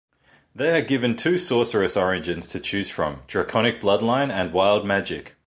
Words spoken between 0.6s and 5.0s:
are given two Sorcerous Origins to choose from: Draconic Bloodline and Wild